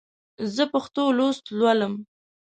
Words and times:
زه 0.55 0.63
پښتو 0.73 1.03
لوست 1.17 1.45
لولم. 1.59 1.93